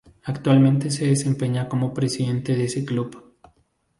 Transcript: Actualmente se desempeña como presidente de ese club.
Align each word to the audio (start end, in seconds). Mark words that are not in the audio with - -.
Actualmente 0.23 0.89
se 0.89 1.05
desempeña 1.05 1.69
como 1.69 1.93
presidente 1.93 2.55
de 2.55 2.63
ese 2.63 2.83
club. 2.85 3.37